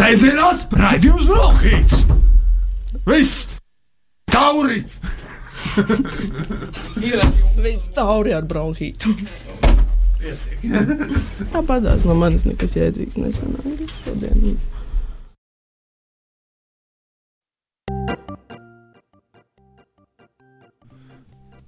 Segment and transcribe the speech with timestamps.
[0.00, 1.98] Sēžamās raidījums Brokhīts!
[3.04, 3.42] Viss!
[4.32, 4.78] Tauri!
[7.04, 7.20] Ir
[7.60, 9.12] viss tauri ar bronhītu.
[11.52, 14.56] Tāpat tās no manis nekas jēdzīgs nesanāca šodien.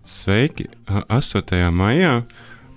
[0.09, 0.71] Sveiki!
[0.89, 1.69] 8.
[1.69, 2.23] maijā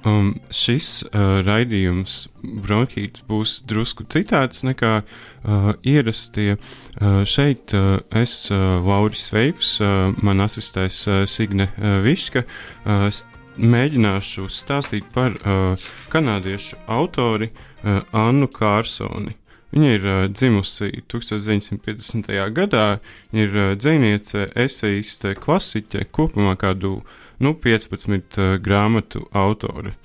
[0.06, 6.56] um, šis uh, raidījums bronhīts būs drusku citāds nekā uh, ierastie.
[6.56, 12.46] Uh, šeit uh, es, uh, Lauris Veips, uh, man asistēs uh, Signe uh, Viška.
[12.86, 13.10] Uh,
[13.56, 19.36] mēģināšu stāstīt par uh, kanādiešu autori uh, Annu Kārsoni.
[19.76, 22.32] Viņa ir uh, dzimusi 1950.
[22.56, 22.88] gadā,
[23.36, 27.00] ir uh, dziniece, eseiste, klasiķe, kopumā kādu
[27.40, 29.96] nu, 15 uh, grāmatu autore.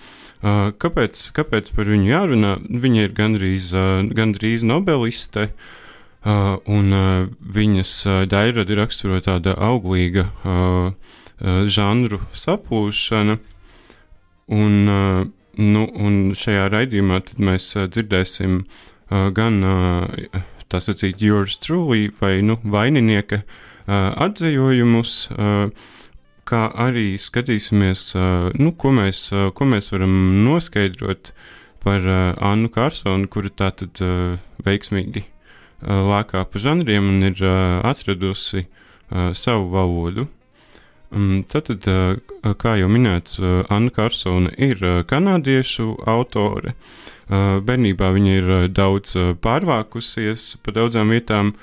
[0.40, 2.54] Uh, kāpēc, kāpēc par viņu jārunā?
[2.64, 10.28] Viņa ir gandrīz, uh, gandrīz nobeliste, uh, un uh, viņas uh, dairada raksturo tāda auglīga
[10.30, 13.38] uh, uh, žanru sapūšana.
[14.50, 15.26] Un, uh,
[15.60, 22.38] nu, un šajā raidījumā mēs uh, dzirdēsim uh, gan uh, tā sacīt, yours truly vai
[22.46, 25.70] nu, vaininieka uh, atzējojumus, uh,
[26.50, 28.10] kā arī skatīsimies,
[28.58, 31.32] nu, ko, mēs, ko mēs varam noskaidrot
[31.80, 32.04] par
[32.36, 34.34] Annu Kārsonu, kura tātad uh,
[34.66, 35.24] veiksmīgi
[35.80, 37.40] lēkā pa žanriem un ir
[37.88, 38.66] atradusi
[39.32, 40.26] savu valodu.
[41.10, 41.86] Um, Tātad,
[42.62, 44.78] kā jau minēts, Anna Karsona ir
[45.10, 46.76] kanādiešu autore.
[47.30, 51.54] Bērnībā viņa ir daudz pārvākusies pa daudzām vietām.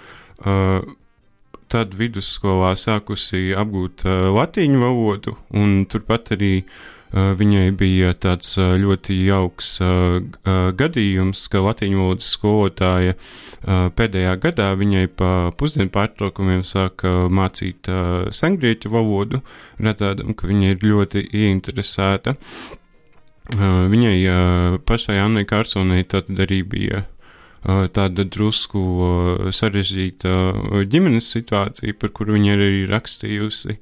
[1.68, 8.56] Uh, tad vidusskolā sākusi apgūt uh, latīņu valodu, un turpat arī uh, viņai bija tāds
[8.60, 15.32] uh, ļoti jauks uh, uh, gadījums, ka latīņu valodas skolotāja uh, pēdējā gadā viņai pa
[15.60, 19.44] pusdienu pārtraukumiem sāka mācīt uh, sengrieķu valodu,
[19.84, 22.38] redzēdam, ka viņa ir ļoti ieinteresēta.
[23.58, 27.06] Uh, viņai uh, pašai Annai Kārsonai tad arī bija
[27.66, 28.82] tāda drusku
[29.56, 30.34] sarežģīta
[30.92, 33.78] ģimenes situācija, par kuru viņa arī rakstījusi.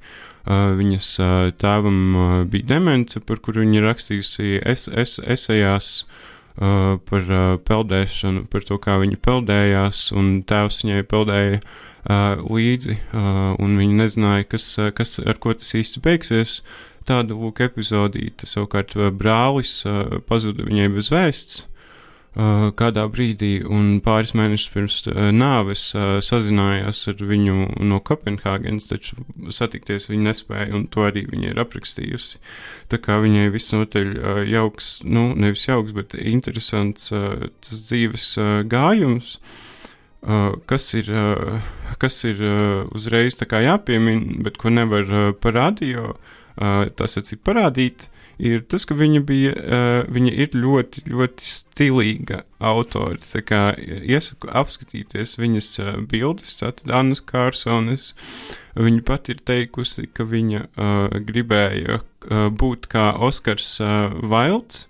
[0.45, 1.09] Viņas
[1.61, 1.99] tēvam
[2.51, 6.05] bija demence, par kuru viņa rakstījusi es, es, esejās
[6.55, 7.31] par
[7.67, 11.59] peldēšanu, par to, kā viņa peldējās, un tēvs viņai peldēja
[12.45, 12.97] līdzi,
[13.59, 16.59] un viņa nezināja, kas, kas, ar ko tas īsti beigsies.
[17.05, 19.83] Tāda lūk epizodīta, savukārt brālis
[20.29, 21.65] pazuda viņai bez vēsts
[22.35, 29.23] kādā brīdī, un pāris mēnešus pirms uh, nāves uh, sazinājās ar viņu no Kopenhāgenes, taču
[29.55, 32.41] satikties viņa nespēja, un to arī viņa ir aprakstījusi.
[32.91, 34.11] Tā kā viņai visnotaļ
[34.51, 38.27] jauks, nu, nevis jauks, bet interesants tas dzīves
[38.69, 39.37] gājums.
[40.69, 41.09] Kas ir,
[42.01, 42.41] kas ir
[42.97, 45.97] uzreiz jāpiemina, bet ko nevar parādīt,
[46.97, 48.07] tas ir parādīt
[48.37, 53.19] ir tas, ka viņa, bija, uh, viņa ir ļoti, ļoti stilīga autore.
[53.23, 58.13] Tā kā iesaku apskatīties viņas uh, bildes, tātad Annas Kārsonas.
[58.75, 64.85] Viņa pat ir teikusi, ka viņa uh, gribēja uh, būt kā Oskars uh, Vailds.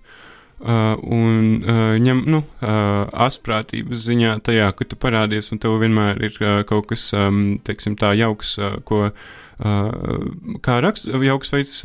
[0.56, 6.22] Uh, un uh, ņem, nu, uh, asprātības ziņā tajā, ka tu parādies, un tev vienmēr
[6.24, 11.78] ir uh, kaut kas, um, teiksim, tā jauks, uh, ko Uh, kā rakst, jauks veids,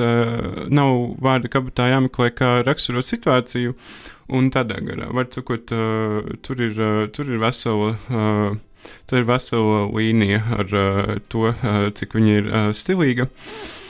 [0.74, 3.76] nav vārda kabatā jāmeklē, kā raksturot situāciju,
[4.34, 5.10] un tādā garā.
[5.14, 5.70] Var sakot,
[6.46, 6.80] tur ir,
[7.14, 7.94] tur ir vesela.
[9.06, 13.26] Tur ir vesela līnija ar uh, to, uh, cik viņa ir uh, stilīga.
[13.28, 13.80] Uh,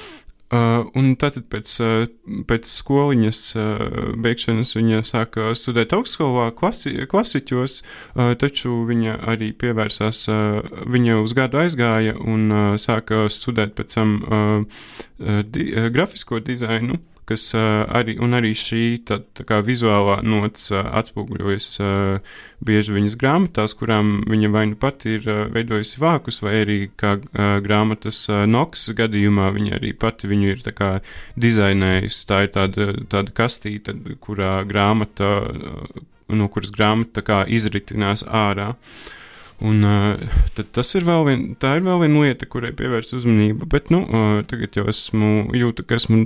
[0.51, 2.09] Uh, un tātad pēc, uh,
[2.51, 3.83] pēc skoliņas uh,
[4.19, 10.59] beigšanas viņa sāka studēt augstskolā, klasi, klasiķos, uh, taču viņa arī pievērsās, uh,
[10.91, 14.83] viņa uz gadu aizgāja un uh, sāka studēt pēc tam uh,
[15.47, 16.99] di, uh, grafisko dizainu
[17.31, 21.69] kas arī, un arī šī tā, tā kā vizuālā nots atspoguļojas
[22.67, 27.17] bieži viņas grāmatās, kurām viņa vai nu pati ir veidojusi vākus, vai arī kā
[27.65, 30.91] grāmatas Noks gadījumā viņa arī pati viņu ir tā kā
[31.41, 32.27] dizainējusi.
[32.29, 35.31] Tā ir tāda, tāda kastīte, kurā grāmata,
[36.29, 38.75] no kuras grāmata tā kā izritinās ārā.
[38.75, 39.17] Uh,
[39.61, 40.21] Un, uh,
[40.73, 43.69] tas ir vēl viena, tā ir vēl viena lieta, kurai pievērst uzmanību.
[43.69, 46.23] Bet, nu, uh, tagad jau esmu jūtu, ka esmu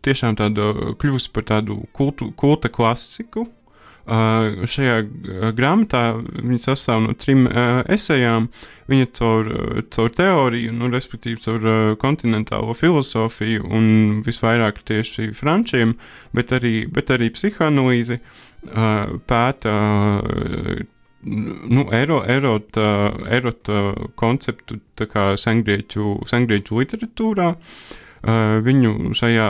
[0.05, 3.49] tiešām tāda kļuvusi par tādu kultu, kulta klasiku.
[4.09, 4.97] Šajā
[5.53, 7.45] grāmatā viņa sastāv no trim
[7.91, 8.49] esejām.
[8.89, 9.49] Viņa caur,
[9.93, 11.67] caur teoriju, nu, respektīvi caur
[12.01, 13.83] kontinentālo filozofiju un
[14.25, 15.93] visvairāk tieši frančiem,
[16.33, 19.75] bet arī, bet arī psihoanalīzi uh, pēta
[21.21, 22.89] nu, ero, erota,
[23.29, 23.85] erota
[24.17, 24.79] konceptu
[25.37, 27.53] sengrieķu, sengrieķu literatūrā.
[27.53, 29.47] Uh, viņu šajā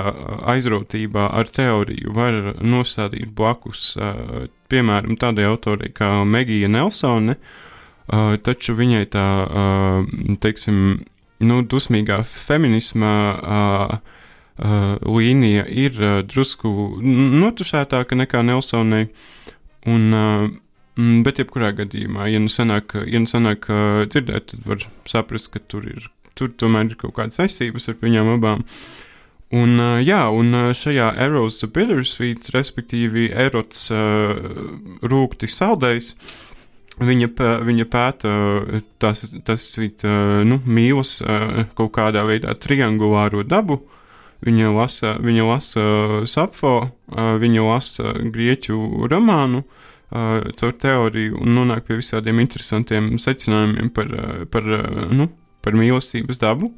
[0.53, 7.39] aizrautībā ar teoriju var nostādīt blakus, uh, piemēram, tādai autorai kā Megija Nelsone,
[8.45, 9.25] taču viņai tā,
[10.41, 10.77] teiksim,
[11.45, 13.11] nu, dusmīgā feminisma
[14.57, 16.71] līnija ir drusku
[17.01, 19.11] notušētāka nekā Nelsonei.
[19.89, 20.57] Un,
[20.99, 25.61] Bet, jebkurā gadījumā, ja nu sanāk, ja nu sanāk uh, dzirdēt, tad var saprast, ka
[25.71, 28.65] tur ir, tur tomēr ir kaut kādas saistības ar viņām abām.
[29.59, 33.87] Un, jā, un šajā Eros the Bittersweet, respektīvi Erots
[35.01, 36.11] rūkti saldējs,
[37.01, 37.29] viņa,
[37.65, 38.33] viņa pēta
[39.01, 41.15] tas, tas uh, nu, mīlas
[41.79, 43.81] kaut kādā veidā triangulāro dabu.
[44.39, 45.81] Viņa lasa, viņa lasa
[46.29, 49.65] sapfo, viņa lasa grieķu romānu,
[50.09, 54.13] caur teoriju un nonāk pie visādiem interesantiem secinājumiem par,
[54.53, 54.69] par,
[55.11, 55.27] nu,
[55.65, 56.71] par mīlestības dabu.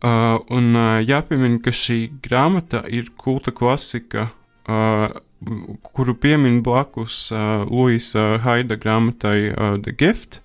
[0.00, 4.30] Uh, un uh, jāpiemina, ka šī grāmata ir kulta klasika,
[4.64, 5.08] uh,
[5.92, 10.40] kuru piemin blakus uh, Luisa Haida grāmatai uh, The Gift.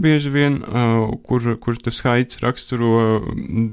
[0.00, 3.20] Bieži vien, uh, kur, kur tas haids raksturo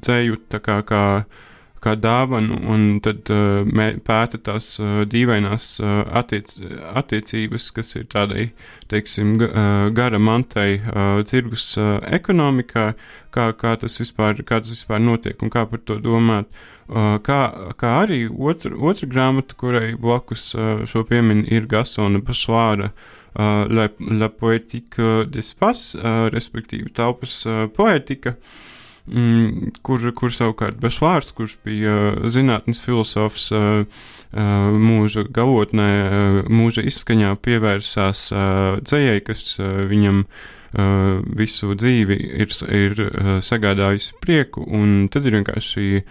[0.02, 1.46] dzēju tā kā, kā uh,
[1.84, 6.56] kā dāvanu, un tad uh, mē, pēta tās uh, dīvainās uh, attiec,
[7.02, 8.48] attiecības, kas ir tādai,
[8.92, 12.88] teiksim, uh, gara mantai uh, tirgus uh, ekonomikā,
[13.36, 16.50] kā, kā, tas vispār, kā tas vispār notiek un kā par to domāt.
[16.88, 17.42] Uh, kā,
[17.78, 22.94] kā arī otra, otra grāmata, kurai blakus uh, šo pieminu, ir Gasona Pašvāra.
[23.38, 23.84] Uh, la,
[24.18, 28.64] la poetika despas, uh, respektīvi telpas uh, poetika, uh,
[29.08, 35.90] mm, kur, kur savukārt Bešvārds, kurš bija uh, zinātnes filozofs, uh, uh, mūža galotnē,
[36.52, 38.28] mūža izskaņā pievērsās
[38.84, 40.26] dzējai, kas viņam
[41.40, 43.00] visu dzīvi ir, ir
[43.42, 46.02] sagādājusi prieku, un tad ir vienkārši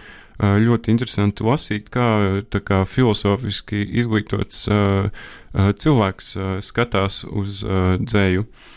[0.41, 4.65] ļoti interesanti lasīt, kā, kā filozofiski izglītots
[5.53, 6.33] cilvēks
[6.65, 8.43] skatās uz dzēju.
[8.43, 8.76] Uh,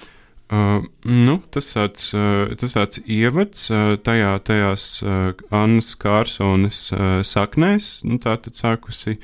[0.50, 7.20] Uh, nu, tas tāds, uh, tas tāds ievads uh, tajā, tajās uh, Annas Kārsonas uh,
[7.22, 9.14] saknēs, nu, tā tad sākusi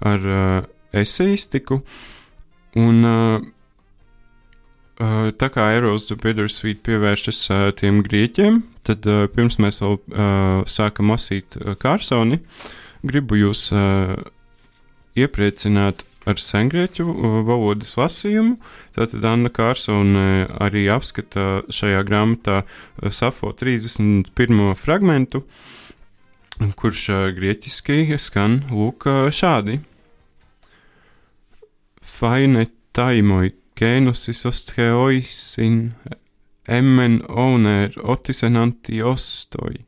[0.00, 0.62] ar uh,
[0.96, 1.82] eseistiku,
[2.80, 3.44] un uh,
[5.04, 5.68] uh, tā kā
[6.08, 11.76] the Bittersweet pievēršas uh, tiem grieķiem, tad uh, pirms mēs vēl uh, sākam lasīt uh,
[11.76, 12.40] Kārsoni,
[13.04, 14.16] gribu jūs uh,
[15.12, 17.06] iepriecināt ar sengrieķu
[17.48, 18.58] valodas lasījumu.
[18.96, 22.62] Tātad Anna Kārsone arī apskata šajā grāmatā
[23.14, 24.74] Safo 31.
[24.76, 25.44] fragmentu,
[26.76, 27.06] kurš
[27.38, 29.80] grieķiski skan lūk šādi.
[32.04, 35.94] Faine taimoi genusis ostheoisin
[36.68, 39.86] emmen oner otisenanti ostoi,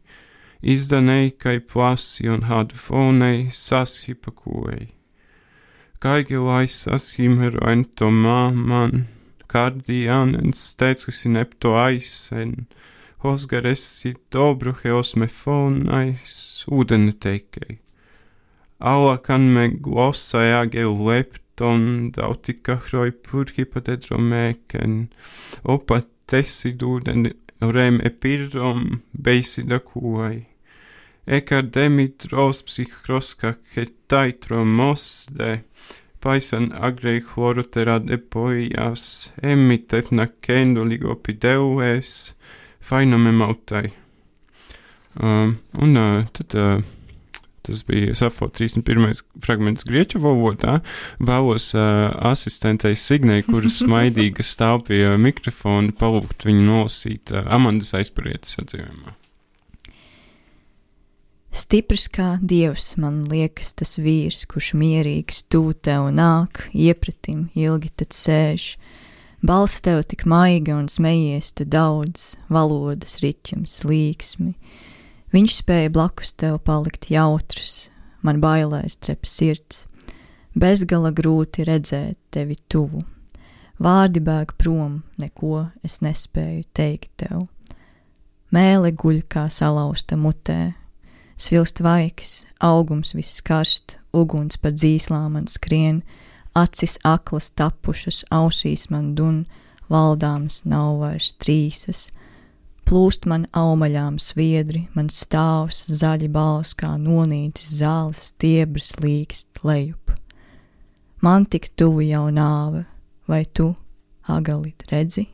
[0.63, 3.51] izdanei kai plasion had fonei
[6.03, 9.07] sashipakuei kaikenlaisessa himmeraintomaan
[9.47, 12.67] kardianen stetsnepto aisen,
[13.25, 17.79] hosgaressi dobruheos me fonais uudenteikei.
[18.81, 25.09] Alla kan me glossaja lepton dautika hroi purkipatedromeken,
[25.65, 30.52] opa tessiduden rem epirrom beisida kuai.
[31.27, 35.63] Eka demitros psychroska ketaitro mosde,
[36.23, 42.35] Paisan agrei chloroterad epoijas, emitet nakendo ligopideues,
[42.79, 43.91] fainame mautai.
[45.19, 46.85] Um, un uh, tad uh,
[47.63, 49.25] tas bija Safo 31.
[49.43, 50.79] fragments grieķu valodā.
[51.19, 58.59] Vēlos uh, asistentei Signai, kuras smaidīga stāv pie mikrofona, palūgt viņu nolasīt uh, Amandas aizparietas
[58.63, 59.19] atzīmējumā.
[61.53, 68.17] Stiprs kā dievs, man liekas, tas vīrs, kurš mierīgs tūtē un nāk, iepratim ilgi tad
[68.17, 68.71] sēž.
[69.45, 74.55] Balsts tev tik maiga un smejies tu daudz, valodas riķums, līksmi.
[75.37, 77.91] Viņš spēja blakus tev palikt jautrs,
[78.25, 79.85] man bailēs trep sirds,
[80.57, 83.05] bezgala grūti redzēt tevi tuvu.
[83.83, 87.49] Vārdi bēg prom, neko es nespēju teikt tev.
[88.53, 90.79] Mēle guļ kā salauzta mutē,
[91.43, 96.03] svilst vaiks, augums viss karst, uguns pa dzīslām man skrien,
[96.55, 99.45] acis aklas tapušas, ausīs man dun,
[99.93, 102.11] valdāms nav vairs trīsas.
[102.89, 110.17] Plūst man aumaļām sviedri, man stāvs zaļi bals kā nonīcis zāles stiebrs līkst lejup.
[111.23, 112.85] Man tik tuvu jau nāve,
[113.31, 113.71] vai tu,
[114.27, 115.29] agalit, redzi?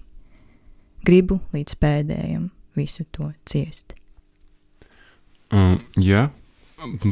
[1.09, 3.98] Gribu līdz pēdējam visu to ciest.
[5.55, 6.28] Um, jā,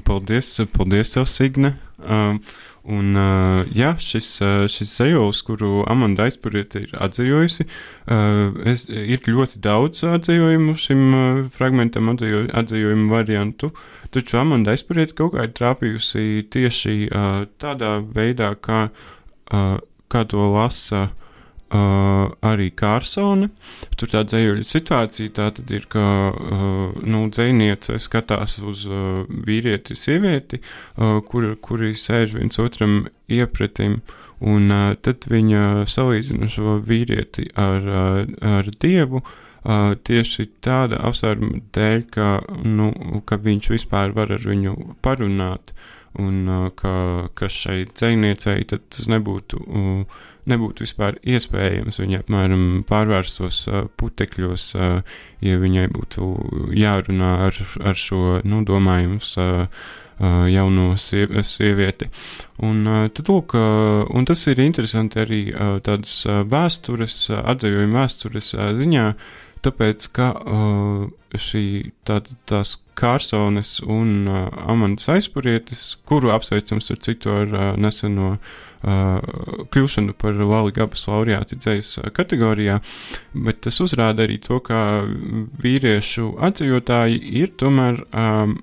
[0.05, 1.76] paldies, paldies tev, Signe.
[1.97, 2.40] Um,
[2.87, 9.26] Un, uh, jā, šis, uh, šis zejols, kuru Amanda aizpuriet ir atzījojusi, uh, es, ir
[9.26, 13.73] ļoti daudz atzījojumu šim uh, fragmentam, atzījo, atzījojumu variantu,
[14.14, 18.85] taču Amanda aizpuriet kaut kā ir trāpījusi tieši uh, tādā veidā, kā,
[19.50, 21.25] uh, kā to lasa uh,
[21.66, 23.49] Uh, arī Kārsone.
[23.99, 29.96] Tur tā dzējuļa situācija tā tad ir, ka uh, nu, dzēniece skatās uz uh, vīrieti,
[29.99, 33.96] sievieti, uh, kur, kuri sēž viens otram iepretim,
[34.38, 38.23] un uh, tad viņa salīdzina šo vīrieti ar, uh,
[38.61, 39.25] ar dievu.
[39.66, 42.28] Uh, tieši tāda apsvēruma dēļ, ka,
[42.62, 42.92] nu,
[43.26, 45.75] ka viņš vispār var ar viņu parunāt,
[46.14, 46.94] un uh, ka,
[47.35, 52.00] ka šai dzēniecei tas nebūtu uh, nebūtu vispār iespējams.
[52.03, 56.33] Viņa apmēram pārvērstos uh, putekļos, uh, ja viņai būtu
[56.76, 59.37] jārunā ar, ar šo, nu, domājums.
[59.41, 59.71] Uh,
[60.49, 62.07] jauno sievieti.
[62.65, 65.41] Un, tad, lūk, un tas ir interesanti arī
[65.85, 69.05] tādas vēstures, atzējuma vēstures ziņā,
[69.66, 70.30] tāpēc, ka
[71.37, 71.66] šī
[72.06, 78.37] tā, tās Kārsones un Amandas aizpurietis, kuru apsveicams ar citu ar neseno
[78.87, 82.78] kļūšanu par Lali Gabas laureāti dzējas kategorijā,
[83.35, 84.78] bet tas uzrāda arī to, ka
[85.62, 88.58] vīriešu atzīvotāji ir tomēr, um,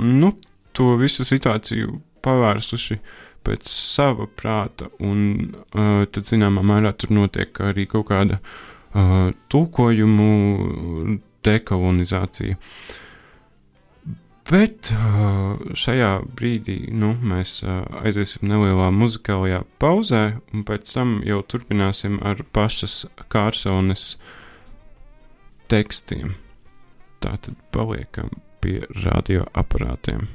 [0.00, 0.32] nu,
[0.76, 2.98] to visu situāciju pavērsuši
[3.46, 5.20] pēc sava prāta, un
[5.52, 8.75] uh, tad, zināmā mērā, tur notiek arī kaut kāda uh,
[9.52, 10.30] tulkojumu
[11.46, 12.56] dekolonizācija.
[14.46, 14.92] Bet
[15.74, 20.22] šajā brīdī nu, mēs aiziesim nelielā muzikālajā pauzē,
[20.54, 24.12] un pēc tam jau turpināsim ar pašas Kārsonas
[25.66, 26.36] tekstiem.
[27.24, 28.30] Tātad paliekam
[28.62, 30.28] pie radioaparātiem.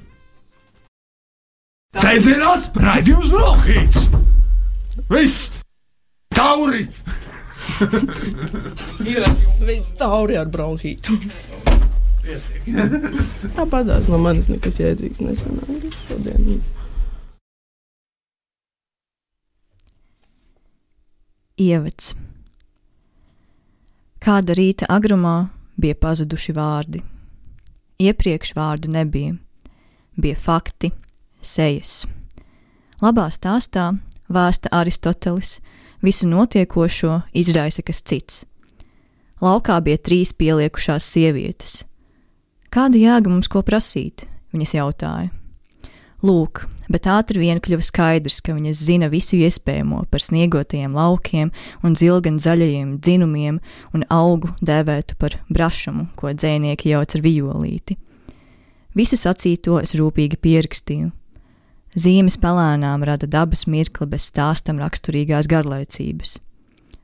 [1.96, 4.06] Sēžamās raidījums Brokhīts!
[5.12, 5.52] Viss!
[6.36, 6.86] Tauri!
[9.12, 9.26] Ir
[9.66, 11.18] viss tauri ar bronhītu.
[13.56, 16.62] Tāpat tās no manis nekas jēdzīgs nesanāca šodien.
[21.62, 22.14] Ievads.
[24.22, 25.50] Kāda rīta agrumā
[25.82, 27.02] bija pazuduši vārdi.
[28.02, 29.36] Iepriekš vārdu nebija,
[30.18, 30.92] bija fakti,
[31.42, 32.06] sejas.
[33.02, 33.92] Labā stāstā
[34.30, 35.60] vēsta Aristotelis,
[36.02, 38.44] visu notiekošo izraisa kas cits.
[39.42, 41.82] Laukā bija trīs pieliekušās sievietes
[42.72, 44.24] Kāda jēga mums ko prasīt?
[44.56, 45.28] Viņas jautāja.
[46.24, 51.52] Lūk, bet ātri vien kļuva skaidrs, ka viņas zina visu iespējamo par sniegotajiem laukiem
[51.84, 53.58] un zilgan zaļajiem dzinumiem
[53.92, 57.98] un augu dēvētu par brašumu, ko dzēnieki jauc ar violīti.
[58.96, 61.12] Visu sacīto es rūpīgi pierakstīju.
[61.92, 66.38] Zīmes pelēnām rada dabas mirkli bez stāstam raksturīgās garlaicības.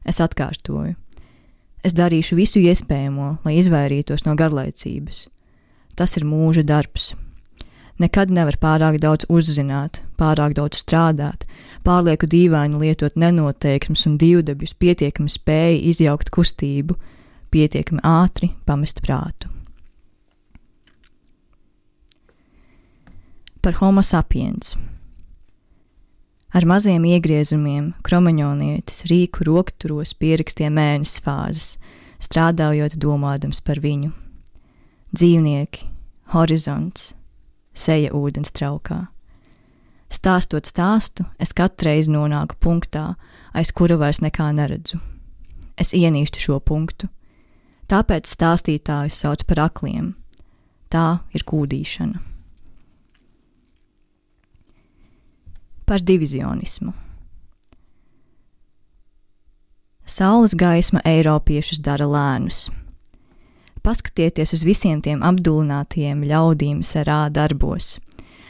[0.08, 0.96] Es atkārtoju.
[1.84, 5.26] Es darīšu visu iespējamo, lai izvairītos no garlaicības.
[6.00, 7.12] Tas ir mūža darbs.
[8.00, 11.44] Nekad nevar pārāk daudz uzzināt, pārāk daudz strādāt,
[11.84, 16.96] pārlieku dīvaini lietot nenoteiksmus un divdabjus, pietiekami spēja izjaukt kustību,
[17.52, 19.57] pietiekami ātri pamest prātu.
[23.68, 24.78] Par homo sapiens.
[26.56, 31.68] Ar maziem iegriezumiem kromaņonietis rīku rokturos pierakstīja mēnesis fāzes,
[32.24, 34.14] strādājot domādams par viņu
[35.12, 35.84] dzīvnieki,
[36.32, 37.10] horizonts,
[37.76, 39.02] seja ūdens traukā.
[40.16, 43.18] Stāstot stāstu, es katru reizi nonāku punktā,
[43.52, 45.02] aiz kura vairs nekā neredzu.
[45.76, 47.12] Es ienīstu šo punktu,
[47.92, 50.14] tāpēc stāstītājus sauc par akliem.
[50.88, 52.37] Tā ir kūdīšana.
[55.88, 56.92] Par divizionismu.
[60.06, 62.66] Saules gaisma Eiropiešus dara lēnus.
[63.80, 68.02] Paskatieties uz visiem tiem apdulinātajiem ļaudīm sarā darbos.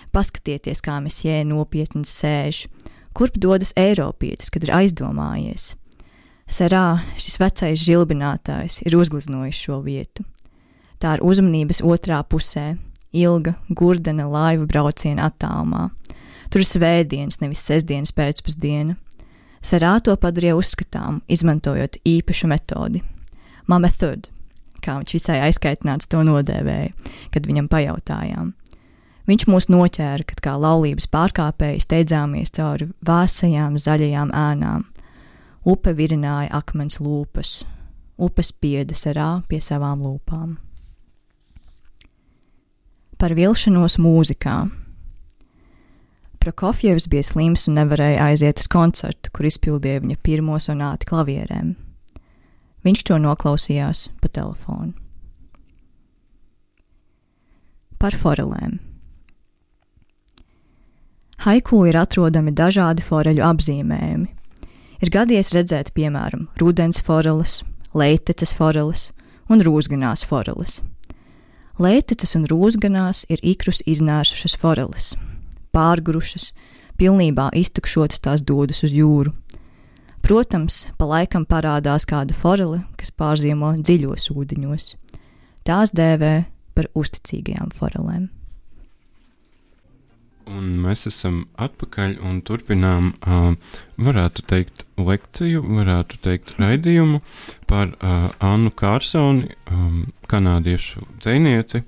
[0.09, 2.63] Paskatieties, kā mēs jē nopietni sēž,
[3.13, 5.75] kurp dodas Eiropietis, kad ir aizdomājies.
[6.49, 10.25] Sarā šis vecais žilbinātājs ir uzgleznojis šo vietu.
[10.97, 12.79] Tā ir uzmanības otrā pusē,
[13.13, 15.91] ilga, gurdena laiva brauciena attālumā.
[16.49, 18.95] Tur ir svētdienas, nevis sestdienas pēcpusdiena.
[19.63, 23.01] Sarā to padarīja uzskatām, izmantojot īpašu metodi-
[23.71, 24.29] mamethod,
[24.81, 26.93] kā viņš visai aizkaitināts to nodēvēja,
[27.31, 28.53] kad viņam pajautājām.
[29.27, 34.85] Viņš mūs noķēra, kad kā laulības pārkāpēji steidzāmies cauri vēsajām zaļajām ēnām.
[35.67, 37.65] Upe virināja akmens lūpas,
[38.17, 40.55] upes pieda sarā pie savām lūpām.
[43.17, 44.86] Par vilšanos mūzikā.
[46.47, 51.73] Prokofjevs bija slims un nevarēja aiziet uz koncertu, kur izpildīja viņa pirmo sonāti klavierēm.
[52.87, 54.93] Viņš to noklausījās pa telefonu.
[57.99, 58.79] Par forelēm.
[61.43, 64.31] Haiku ir atrodami dažādi foreļu apzīmējumi.
[65.03, 67.59] Ir gadies redzēt, piemēram, rudens foreles,
[67.91, 69.09] leiteces foreles
[69.51, 70.79] un rūsganās foreles.
[71.75, 75.17] Leiteces un rūsganās ir ikrus iznēsušas foreles
[75.75, 76.51] pārgrušas,
[76.99, 79.33] pilnībā iztukšotas tās dodas uz jūru.
[80.25, 84.89] Protams, pa laikam parādās kāda forele, kas pārziemo dziļos ūdeņos.
[85.67, 86.33] Tās dēvē
[86.75, 88.27] par uzticīgajām forelēm.
[90.47, 93.55] Un mēs esam atpakaļ un turpinām, uh,
[93.99, 97.19] varētu teikt, lekciju, varētu teikt, raidījumu
[97.67, 101.83] par uh, Annu Kārsoni, um, kanādiešu dzinieci.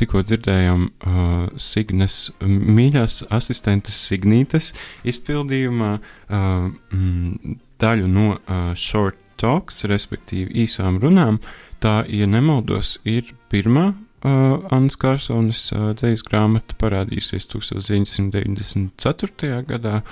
[0.00, 4.72] Tikko dzirdējām uh, Signes, mīļās asistentes Signītes
[5.06, 11.40] izpildījumā uh, mm, daļu no uh, short talks, respektīvi īsām runām.
[11.80, 19.64] Tā, ja nemaldos, ir pirmā Uh, Annas Kārsonas uh, dzīslu grāmata parādījusies 1994.
[19.64, 20.04] gadā,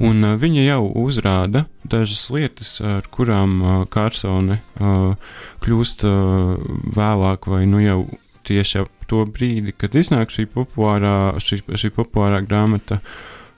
[0.00, 5.12] un uh, viņa jau uzrāda dažas lietas, ar kurām uh, Kārsone uh,
[5.60, 6.56] kļūst uh,
[6.96, 8.08] vēlāk, vai nu jau
[8.48, 12.96] tieši ap to brīdi, kad iznāk šī populārā, šī, šī populārā grāmata.
[12.96, 13.04] Uh,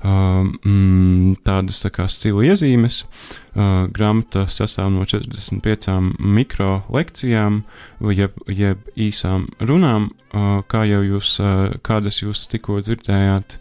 [0.03, 3.05] tādas tā kā stila iezīmes.
[3.53, 7.63] Uh, grāmata sastāv no 45 mikro lekcijām,
[8.17, 13.59] jeb, jeb īsām runām, uh, kā jau jūs, uh, kādas jūs tikko dzirdējāt.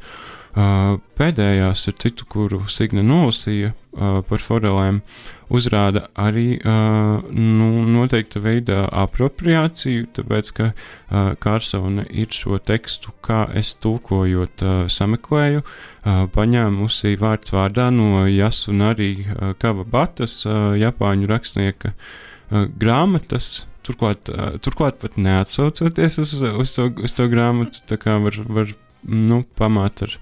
[0.51, 5.03] Uh, pēdējās ar citu, kuru Signe nolasīja uh, par forelēm,
[5.51, 13.43] uzrāda arī uh, nu, noteikta veida apropriāciju, tāpēc, ka uh, Kārsone ir šo tekstu, kā
[13.57, 21.93] es tulkojot, uh, sameklēju, uh, paņēmusi vārds vārdā no Jasunari uh, Kavabatas, uh, Japāņu rakstnieka
[21.95, 28.19] uh, grāmatas, Turklāt, uh, turklāt pat neatsaucoties uz, uz, to, uz to grāmatu, tā kā
[28.21, 28.75] var, var
[29.09, 30.13] nu, pamāt ar,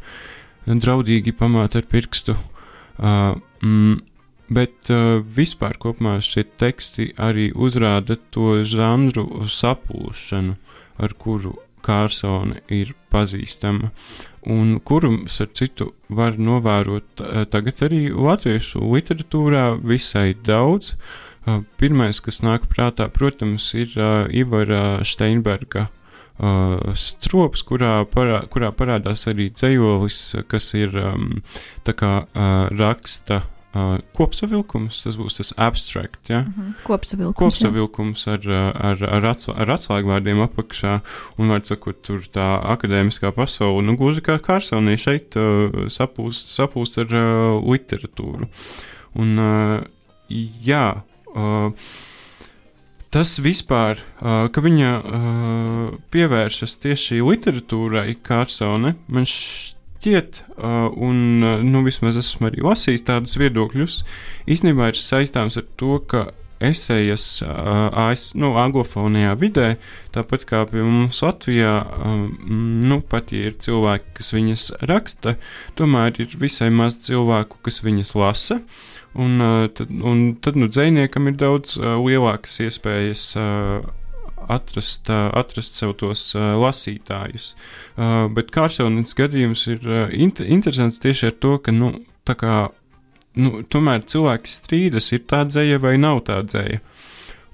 [0.63, 2.37] draudīgi pamāt ar pirkstu.
[2.99, 3.97] Uh, mm,
[4.49, 10.57] bet uh, vispār kopumā šie teksti arī uzrāda to žanru sapulšanu,
[10.99, 13.93] ar kuru Kārsone ir pazīstama,
[14.51, 20.95] un kuru, ar citu, var novērot uh, tagad arī latviešu literatūrā visai daudz.
[21.47, 25.88] Uh, pirmais, kas nāk prātā, protams, ir uh, Ivara Steinberga
[26.95, 31.41] strops, kurā, parā, kurā parādās arī dzējolis, kas ir um,
[31.83, 36.29] tā kā uh, raksta Uh, kopsavilkums, tas būs tas abstrakt.
[36.29, 36.39] Ja?
[36.39, 36.69] Mm -hmm.
[36.88, 37.38] Kopsavilkums.
[37.38, 41.01] Kopsavilkums ar, ar, ar, atslā, ar atslēgvārdiem apakšā,
[41.38, 46.97] un, var sakot, tur tā akadēmiskā pasaule, nu, gluži kā Kārsonī šeit uh, sapūst, sapūst
[46.97, 48.49] ar uh, literatūru.
[49.15, 49.84] Un, uh,
[50.65, 51.03] jā,
[51.36, 51.71] uh,
[53.10, 60.43] tas vispār, uh, ka viņa uh, pievēršas tieši literatūrai, Kārsone, man šķiet, šķiet,
[60.95, 61.17] un
[61.67, 64.03] nu, vismaz esmu arī lasījis tādus viedokļus,
[64.47, 66.29] īstenībā ir saistāms ar to, ka
[66.63, 69.67] esejas AS, nu, anglofonajā vidē,
[70.15, 71.73] tāpat kā pie mums Latvijā,
[72.47, 75.35] nu, pat ja ir cilvēki, kas viņas raksta,
[75.79, 78.59] tomēr ir visai maz cilvēku, kas viņas lasa.
[79.19, 79.39] Un,
[79.75, 83.31] tad, un tad nu, dziniekam ir daudz lielākas iespējas
[84.49, 87.53] atrast, atrast sev tos lasītājus.
[88.35, 89.85] Bet Kārsaunis gadījums ir
[90.15, 91.93] inter interesants tieši ar to, ka, nu,
[92.27, 92.55] tā kā,
[93.39, 96.81] nu, tomēr cilvēki strīdas, ir tā dzēja vai nav tā dzēja.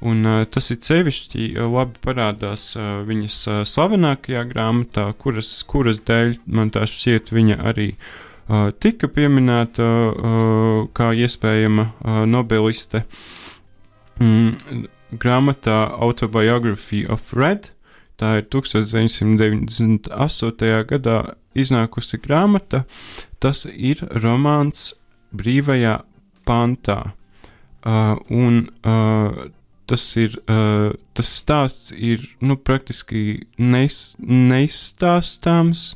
[0.06, 6.02] Un, uh, tas ir sevišķi uh, labi parādās uh, viņas uh, slavenākajā grāmatā, kuras, kuras
[6.06, 13.06] dēļ man tā šķiet viņa arī uh, tika pieminēta uh, kā iespējama uh, nobeliste.
[14.20, 14.86] mm,
[15.22, 17.72] grāmatā Autobiography of Red.
[18.20, 20.08] Tā ir 1998.
[20.92, 21.18] gadā
[21.56, 22.86] iznākusi grāmata.
[23.44, 24.94] Tas ir romāns
[25.36, 26.00] Brīvajā
[26.48, 27.14] pantā.
[27.86, 29.50] Uh, un uh,
[29.86, 35.92] tas ir, uh, tas stāsts ir, nu, praktiski neiz, neizstāstāms,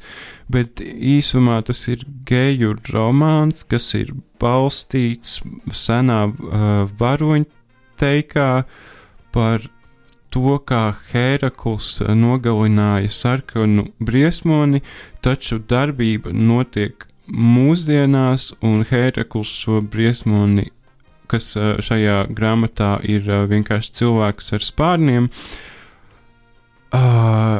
[0.51, 5.39] bet īsumā tas ir geju romāns, kas ir balstīts
[5.73, 8.51] senā uh, varoņteikā
[9.35, 9.67] par
[10.33, 14.83] to, kā Hērakls nogalināja sarkanu briesmoni,
[15.25, 20.69] taču darbība notiek mūsdienās, un Hērakls šo briesmoni
[21.29, 21.51] kas
[21.85, 25.29] šajā grāmatā ir vienkārši cilvēks ar spārniem,
[26.97, 27.59] uh,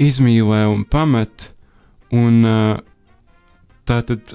[0.00, 1.50] izmīlē un pamet.
[2.12, 2.80] Un, uh,
[3.88, 4.34] tātad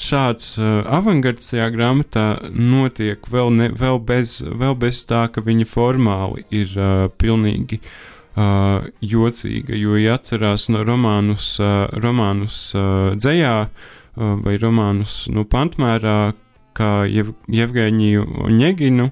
[0.00, 5.66] šāds uh, avangards šajā grāmatā notiek vēl, ne, vēl, bez, vēl bez tā, ka viņa
[5.68, 9.76] formāli ir uh, pilnīgi uh, jocīga.
[9.78, 16.34] Jo, ja atcerās no romānus, uh, romānus uh, dzējā uh, vai romānus nu, pantmērā,
[16.74, 19.10] kā Jev, Jevgeņiju Ņeginu,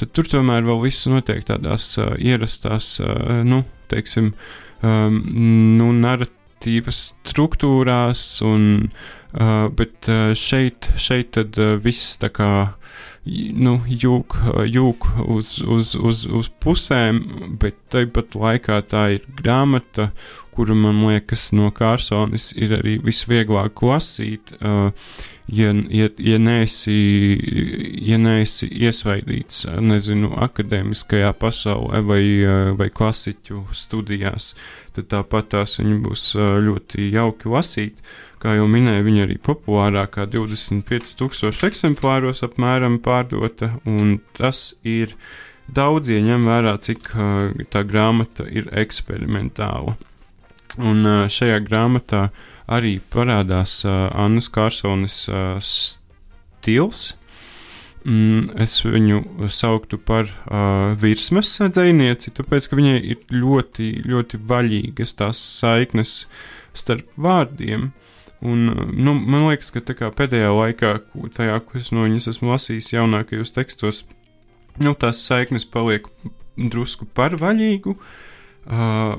[0.00, 4.32] tad tur tomēr vēl viss notiek tādās uh, ierastās, uh, nu, teiksim,
[4.80, 5.18] um,
[5.76, 12.50] nu, narratīvas struktūrās, un, uh, bet uh, šeit, šeit tad uh, viss tā kā,
[13.24, 14.36] nu, jūk,
[14.68, 17.22] jūk uz, uz, uz, uz pusēm,
[17.62, 20.10] bet tāpat laikā tā ir grāmata,
[20.52, 24.52] kuru man liekas no Kārsonis ir arī visvieglāk lasīt.
[24.60, 24.92] Uh,
[25.48, 26.96] ja, ja, ja neesi,
[28.04, 32.24] ja neesi iesvaidīts, nezinu, akadēmiskajā pasaulē vai,
[32.76, 34.52] vai klasiķu studijās,
[34.92, 36.26] tad tāpat tās viņi būs
[36.68, 38.04] ļoti jauki lasīt.
[38.42, 45.14] Kā jau minēju, viņa arī populārākā 25,000 eksemplāros apmēram pārdota, un tas ir
[45.70, 47.12] daudz ieņem vērā, cik
[47.70, 49.94] tā grāmata ir eksperimentāla.
[50.82, 57.12] Un šajā grāmatā uh, arī parādās uh, Annas Kārsonas uh, stils.
[58.02, 65.18] Mm, es viņu sauktu par uh, virsmas dzinieci, tāpēc ka viņai ir ļoti, ļoti vaļīgas
[65.20, 66.24] tās saiknes
[66.74, 67.92] starp vārdiem.
[68.42, 68.66] Un,
[68.98, 70.96] nu, man liekas, ka pēdējā laikā,
[71.36, 74.02] tajā, ko es no viņas esmu lasījis jaunākajos tekstos,
[74.82, 76.08] nu, tās saiknes paliek
[76.56, 77.94] drusku par vaļīgu.
[78.62, 79.16] Uh,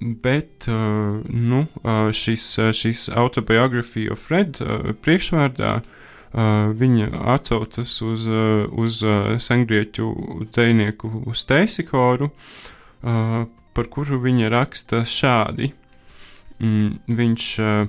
[0.00, 8.26] bet uh, nu, uh, šis, šis autobiogrāfija of Fred uh, priekšvārdā uh, viņa atsaucas uz,
[8.26, 10.08] uh, uz uh, sengrieķu
[10.50, 13.38] dzinieku Stēsikoru, uh,
[13.78, 15.70] par kuru viņa raksta šādi.
[16.58, 17.86] Mm, viņš uh,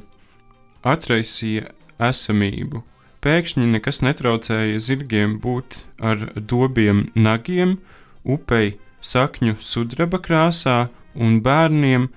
[0.87, 2.81] atraisīja esamību.
[3.21, 7.77] Pēkšņi nekas netraucēja zirgiem būt ar dobiem nagiem,
[8.25, 12.07] upei sakņu sudraba krāsā un bērniem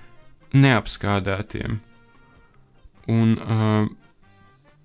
[0.55, 1.79] neapskādētiem.
[3.11, 3.85] Un uh,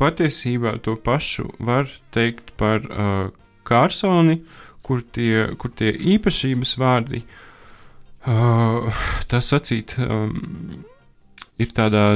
[0.01, 3.31] patiesībā to pašu var teikt par uh,
[3.65, 4.41] Kārsoni,
[4.85, 7.23] kur tie, kur tie īpašības vārdi,
[8.29, 10.85] uh, tā sacīt, um,
[11.61, 12.13] ir tādā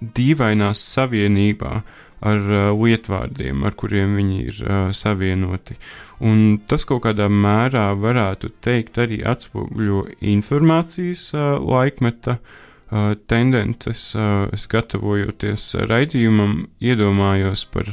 [0.00, 1.80] dīvainā savienībā
[2.26, 5.76] ar uh, lietvārdiem, ar kuriem viņi ir uh, savienoti.
[6.24, 14.08] Un tas kaut kādā mērā varētu teikt arī atspoguļo informācijas uh, laikmeta uh, tendences.
[14.16, 17.92] Uh, es gatavojoties raidījumam, iedomājos par,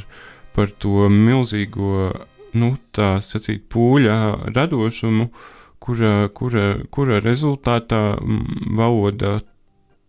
[0.56, 2.14] par to milzīgo,
[2.56, 4.16] nu, tā sacīt, pūļa
[4.56, 5.28] radošumu,
[5.84, 8.04] kura, kura, kura rezultātā
[8.72, 9.42] valoda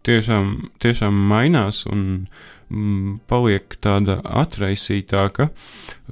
[0.06, 0.52] tiešām,
[0.84, 5.50] tiešām mainās un uh, mm, paliek tāda atraisītāka.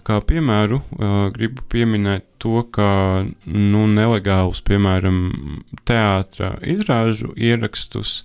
[0.07, 2.87] Kā piemēru, uh, gribu pieminēt to, ka
[3.45, 5.21] nu, nelegālus, piemēram,
[5.87, 8.21] teātra izrāžu ierakstus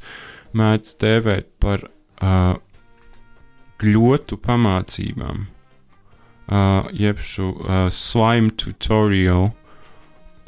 [0.56, 2.56] mēdz tēvēt par uh,
[3.78, 5.46] gļotu pamācībām,
[6.48, 9.52] uh, jeb šo uh, slime tutorial,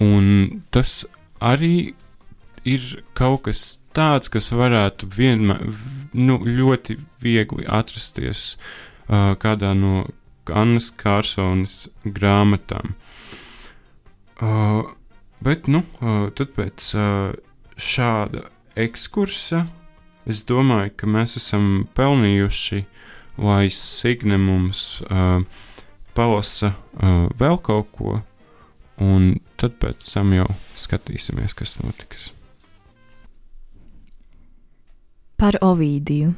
[0.02, 1.04] un tas
[1.40, 1.92] arī
[2.68, 5.64] ir kaut kas tāds, kas varētu vienmēr
[6.12, 10.06] nu, ļoti viegli atrasties uh, kādā no
[10.50, 12.94] Annas Kārsonas grāmatām.
[14.40, 14.88] Uh,
[15.44, 17.34] bet, nu, uh, tad pēc uh,
[17.76, 18.48] šāda
[18.80, 19.66] ekskursa
[20.30, 22.84] es domāju, ka mēs esam pelnījuši,
[23.40, 25.44] lai Signe mums uh,
[26.16, 28.18] palasa uh, vēl kaut ko,
[29.00, 32.30] un tad pēc tam jau skatīsimies, kas notiks.
[35.40, 36.34] Par Ovīdiju.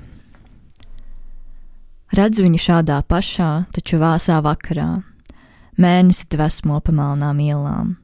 [2.15, 5.01] Redzu viņu šādā pašā, taču vēsā vakarā.
[5.75, 7.97] Mēnesis dvēsmo pa melnām ielām.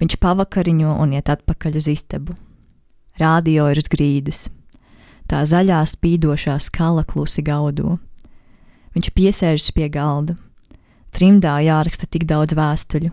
[0.00, 2.38] Viņš pavakariņo un iet atpakaļ uz istabu.
[3.20, 4.46] Rādio ir uz grīdas.
[5.28, 7.98] Tā zaļā spīdošā skala klusi gaudo.
[8.96, 10.38] Viņš piesēžas pie galda.
[11.12, 13.12] Trimdā jāraksta tik daudz vēstuļu.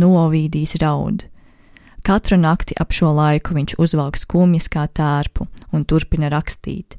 [0.00, 1.28] Novīdīs raud.
[2.10, 6.96] Katru nakti ap šo laiku viņš uzvelk skumjas kā tērpu un turpina rakstīt.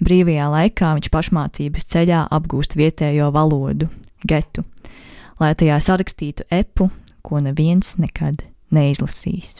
[0.00, 3.90] Brīvajā laikā viņš pašmācības ceļā apgūst vietējo valodu,
[4.24, 4.64] getu,
[5.36, 6.86] lai tajā sarakstītu epu,
[7.20, 9.58] ko neviens nekad neizlasīs.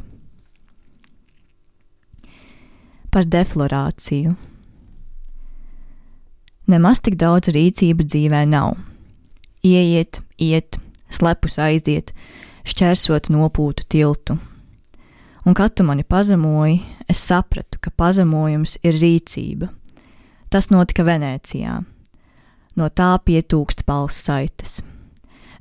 [3.13, 4.33] Par deflorāciju.
[6.73, 8.81] Nemaz tik daudz rīcību dzīvē nav.
[9.61, 10.81] Ieiet, iet,
[11.13, 12.17] slepus aiziet,
[12.65, 14.41] šķērsot nopūtu tiltu.
[15.45, 16.79] Un, kad tu mani pazemoji,
[17.09, 19.69] es sapratu, ka pazemojums ir rīcība.
[20.49, 21.83] Tas notika Venecijā.
[22.75, 24.79] No tā pietūkst balss saites.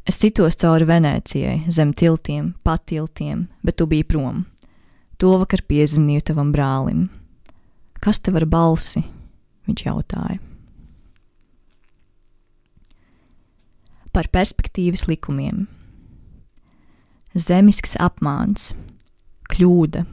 [0.08, 4.46] Es citos cauri Venecijai, zem tiltiem, pat tiltiem, bet tu biji prom.
[5.20, 7.06] To vakar piezīmēju tavam brālim.
[8.04, 9.04] Kas tev ar balsi?
[9.68, 10.40] Viņš jautāja.
[14.16, 15.66] Par perspektīvas likumiem.
[17.34, 18.74] Zemisks apmāns,
[19.54, 20.04] kļūda,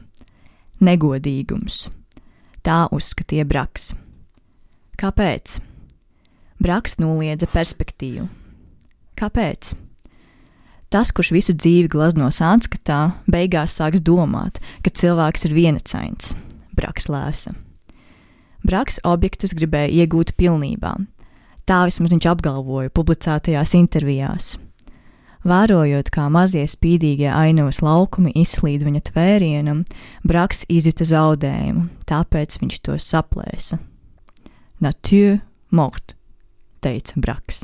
[0.85, 1.87] negodīgums.
[2.61, 3.91] Tā uzskatīja Braks.
[5.01, 5.57] Kāpēc?
[6.61, 8.27] Braks noliedza perspektīvu.
[9.17, 9.73] Kāpēc?
[10.91, 16.33] Tas, kurš visu dzīvi glazno sānskatā, beigās sāks domāt, ka cilvēks ir vienacains.
[16.75, 17.55] Braks lēsa.
[18.61, 20.93] Braks objektus gribēja iegūt pilnībā.
[21.65, 24.57] Tā vismaz viņš apgalvoja publicētajās intervijās.
[25.41, 29.79] Vērojot, kā mazie spīdīgie ainavas laukumi izslīd viņa tvērienam,
[30.21, 33.79] Braks izjuta zaudējumu, tāpēc viņš to saplēsa.
[34.81, 35.39] Nature
[35.73, 36.13] mort,
[36.85, 37.63] teica Braks.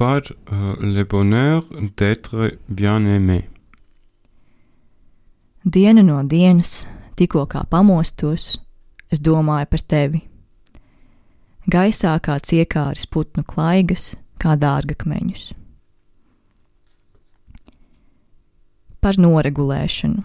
[0.00, 1.60] Par uh, le bonheur
[1.98, 3.42] d'être bien aimé.
[5.60, 6.86] Diena no dienas,
[7.20, 8.54] tikko kā pamostos,
[9.12, 10.22] es domāju par tevi.
[11.70, 15.50] Gaisā kā ciekāris putnu klaigas, kā dārgakmeņus.
[19.00, 20.24] Par noregulēšanu.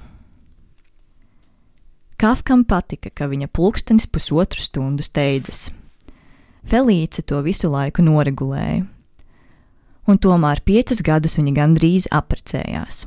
[2.17, 5.67] Kafkam patika, ka viņa pulkstenis pusotru stundu steidzas.
[6.65, 8.85] Felīce to visu laiku noregulēja,
[10.09, 13.03] un tomēr piecus gadus viņa gandrīz apprecējās.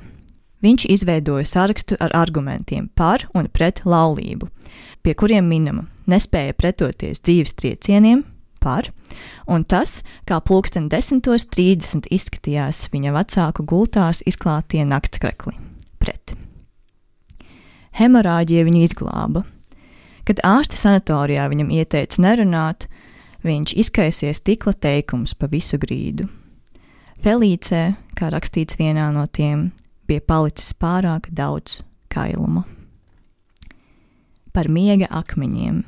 [0.65, 4.49] Viņš izveidoja sarakstu ar argumentiem par un pret laulību,
[5.03, 8.25] pie kuriem minama nespēja pretoties dzīves triecieniem,
[8.59, 8.91] par,
[9.47, 15.55] un tas, kā pulksten 10.30 izskatījās viņa vecāku gultās izklātie naktskrekli,
[16.03, 16.35] pret.
[17.99, 19.45] Hemorāģija viņu izglāba.
[20.29, 22.87] Kad ārste sanatorijā viņam ieteica nerunāt,
[23.47, 26.29] viņš izkaisies tikla teikums pa visu grīdu.
[27.25, 27.83] Felīcē,
[28.19, 29.71] kā rakstīts vienā no tiem,
[30.09, 32.65] bija palicis pārāk daudz kailuma.
[34.53, 35.85] Par miega akmeņiem.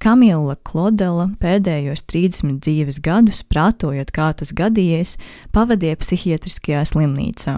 [0.00, 5.18] Kamila Klodela pēdējos 30 dzīves gadus, prātojot, kā tas gadījies,
[5.52, 7.56] pavadīja psihiatriskajā slimnīcā.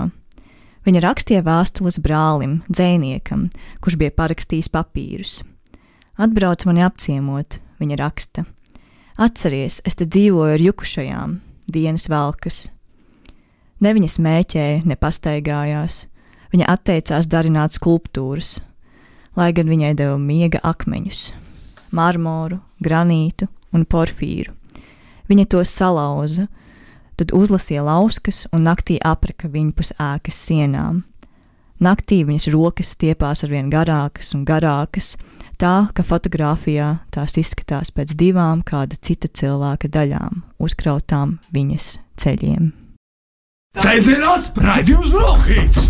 [0.83, 3.47] Viņa rakstīja vēstules brālim, dzēniekam,
[3.79, 5.37] kurš bija parakstījis papīrus.
[6.19, 8.45] Atbrauc mani apciemot, viņa raksta.
[9.23, 11.39] Atceries, es te dzīvoju ar jukušajām,
[11.71, 12.65] dienas velkas.
[13.83, 16.05] Ne viņa smēķēja, ne pastaigājās,
[16.53, 18.61] viņa atteicās darināt skulptūras,
[19.35, 21.33] lai gan viņai deva miega akmeņus,
[21.91, 24.55] marmoru, granītu un porfīru.
[25.27, 26.47] Viņa tos salauza,
[27.19, 31.03] tad uzlasīja lauskas un naktī apraka viņpus ēkas sienām.
[31.83, 35.17] Naktī viņas rokas stiepās arvien garākas un garākas,
[35.59, 42.82] tā ka fotografijā tās izskatās pēc divām kāda cita cilvēka daļām, uzkrautām viņas ceļiem.
[43.73, 45.87] Sēžamās raidījums Brokhīts!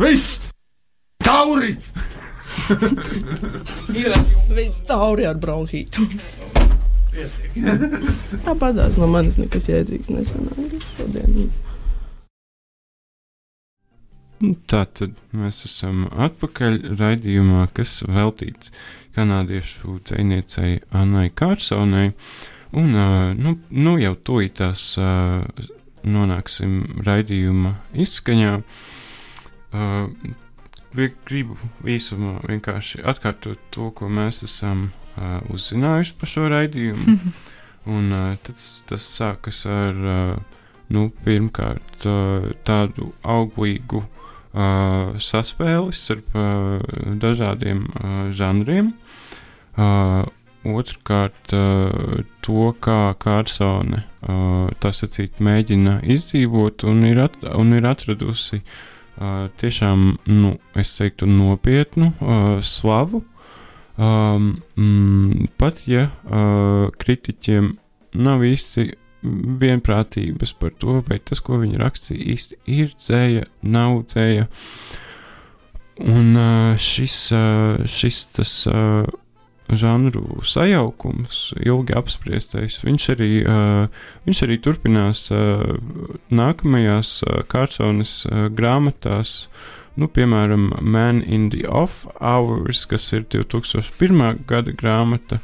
[0.00, 0.38] Viss!
[1.20, 1.74] Tauri!
[4.48, 6.06] Viss tauri ar bronhītu.
[8.46, 11.50] Tāpatās no manis nekas jēdzīgs nesanāca šodien.
[14.40, 18.72] Nu, Tā tad mēs esam atpakaļ raidījumā, kas veltīts
[19.18, 22.14] kanādiešu dziniecei Annai Kārsonai.
[22.72, 25.68] Un uh, nu, nu jau tūlītās uh,
[26.04, 28.60] nonāksim raidījuma izskaņā.
[29.70, 30.08] Uh,
[30.94, 37.18] gribu īsumā vienkārši atkārtot to, ko mēs esam uh, uzzinājuši par šo raidījumu.
[37.94, 46.36] Un uh, tas, tas sākas ar, uh, nu, pirmkārt, uh, tādu auglīgu uh, saspēli starp
[46.36, 46.82] uh,
[47.22, 48.92] dažādiem uh, žanriem.
[49.78, 50.26] Uh,
[50.66, 58.60] otrkārt uh, to, kā Kārsone tā sacīt mēģina izdzīvot un ir, at, un ir atradusi
[59.60, 62.12] tiešām, nu, es teiktu, nopietnu
[62.64, 63.22] slavu.
[64.00, 64.54] Um,
[65.60, 67.74] pat ja uh, kritiķiem
[68.24, 68.86] nav īsti
[69.60, 74.46] vienprātības par to, vai tas, ko viņi rakstīja, īsti ir dzēja, nav dzēja.
[76.00, 79.04] Un uh, šis, uh, šis tas uh,
[79.78, 85.76] žanru sajaukums, ilgi apspriestais, viņš arī, uh, viņš arī turpinās uh,
[86.30, 89.44] nākamajās uh, Kārsonas uh, grāmatās.
[89.98, 94.44] Nu, piemēram, Man in the Off Hours, kas ir 2001.
[94.48, 95.40] gada grāmata,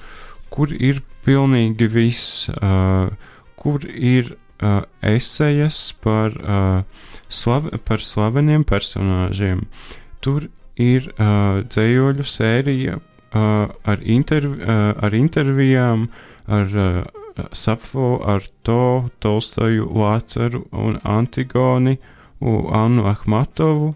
[0.51, 3.11] kur ir pilnīgi viss, uh,
[3.59, 9.67] kur ir uh, esejas par, uh, slav par slaveniem personāžiem.
[10.25, 13.01] Tur ir uh, dzējoļu sērija
[13.37, 16.09] ar, interv uh, ar intervijām,
[16.46, 16.75] ar
[17.53, 21.99] Sapfo, ar To, Tolstoju, Lāceru un Antigoni,
[22.40, 23.94] un Annu Ahmatovu.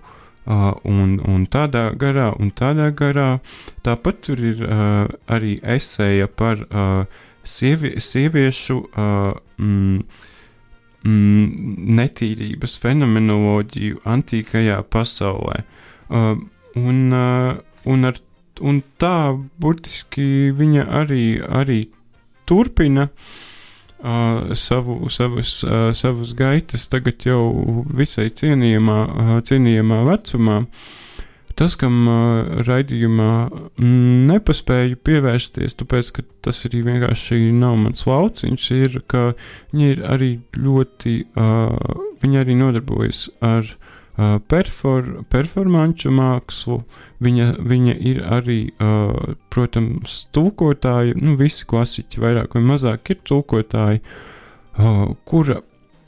[0.50, 3.38] Uh, un, un tādā garā, un tādā garā.
[3.86, 7.04] Tāpat tur ir uh, arī esēja par uh,
[7.44, 10.00] sievi, sieviešu uh, mm,
[11.04, 11.44] mm,
[12.00, 15.62] netīrības fenomenoloģiju antīkajā pasaulē.
[16.08, 16.34] Uh,
[16.80, 18.18] un, uh, un ar
[18.60, 21.80] un tā burtiski viņa arī, arī
[22.48, 30.64] turpina uh, savu, savus, uh, savus gaitas, tagad jau visai cienījamā, uh, cienījamā vecumā.
[31.58, 33.32] Tas, kam uh, raidījumā
[34.30, 39.32] nepaspēju pievērsties, tāpēc, ka tas arī vienkārši nav mans lauciņš, ir, ka
[39.74, 43.68] viņi ir arī ļoti, uh, viņi arī nodarbojas ar
[44.50, 46.82] perfor, performanču mākslu,
[47.20, 54.00] Viņa, viņa ir arī, uh, protams, tulkotāja, nu, visi klasiķi vairāk vai mazāk ir tulkotāji,
[54.00, 55.58] uh, kura,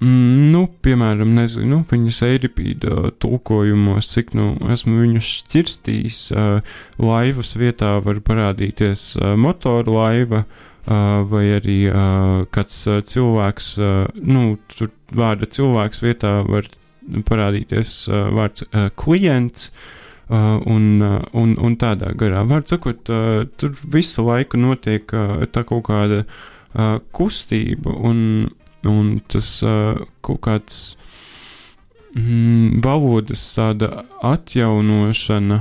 [0.01, 7.98] mm, nu, piemēram, nezinu, viņas eiripīda tulkojumos, cik nu esmu viņu šķirstījis, uh, laivas vietā
[8.09, 13.75] var parādīties uh, motoru laiva, uh, vai arī uh, kāds uh, cilvēks,
[14.16, 16.72] nu, tur vārda cilvēks vietā var
[17.29, 19.99] parādīties uh, vārds uh, klients, uh,
[20.33, 22.41] Uh, un, uh, un, un tādā garā.
[22.49, 25.11] Vārds sakot, uh, tur visu laiku notiek
[25.53, 26.23] tā kaut kāda
[27.12, 28.47] kustība un,
[28.88, 29.49] un tas
[30.25, 30.79] kaut kāds
[32.17, 35.59] mm, valodas tāda atjaunošana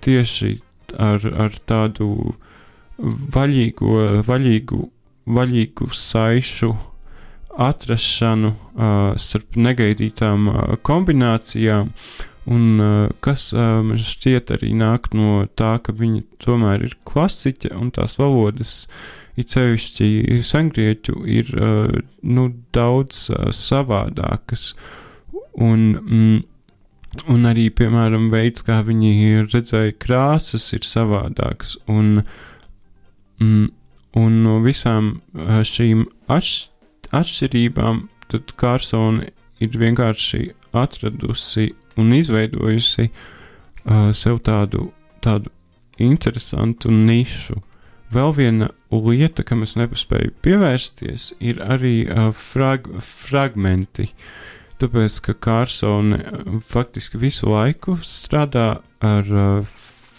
[0.00, 0.54] tieši
[0.96, 2.08] ar, ar tādu
[3.36, 4.80] vaļīgo, vaļīgu,
[5.36, 6.72] vaļīgu saišu
[7.58, 8.54] atrašanu
[9.18, 10.50] starp negaidītām
[10.86, 11.92] kombinācijām,
[12.48, 12.80] Un
[13.20, 18.86] kas man šķiet arī nāk no tā, ka viņi tomēr ir klasiķi un tās valodas,
[19.38, 21.50] it sevišķi sengrieķu, ir
[22.24, 24.70] nu, daudz savādākas.
[25.58, 26.40] Un, mm,
[27.34, 31.76] un arī, piemēram, veids, kā viņi redzēja krāsas, ir savādāks.
[31.90, 32.22] Un,
[33.42, 33.68] mm,
[34.16, 36.56] un no visām šīm atš
[37.14, 39.28] atšķirībām, tad Kārsona
[39.62, 44.90] ir vienkārši atradusi un izveidojusi uh, sev tādu,
[45.24, 45.50] tādu
[45.98, 47.58] interesantu nišu.
[48.14, 54.08] Vēl viena lieta, kam es nepaspēju pievērsties, ir arī uh, frag fragmenti.
[54.78, 58.68] Tāpēc, ka Kārsone uh, faktiski visu laiku strādā
[59.04, 59.78] ar uh,